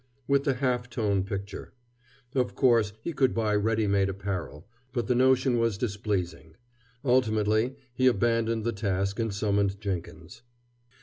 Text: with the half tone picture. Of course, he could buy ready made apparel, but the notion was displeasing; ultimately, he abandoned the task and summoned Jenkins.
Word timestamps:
with 0.27 0.45
the 0.45 0.55
half 0.55 0.89
tone 0.89 1.23
picture. 1.23 1.73
Of 2.33 2.55
course, 2.55 2.93
he 3.03 3.13
could 3.13 3.35
buy 3.35 3.53
ready 3.53 3.85
made 3.85 4.09
apparel, 4.09 4.67
but 4.93 5.05
the 5.05 5.13
notion 5.13 5.59
was 5.59 5.77
displeasing; 5.77 6.55
ultimately, 7.05 7.75
he 7.93 8.07
abandoned 8.07 8.63
the 8.63 8.71
task 8.73 9.19
and 9.19 9.31
summoned 9.31 9.79
Jenkins. 9.79 10.41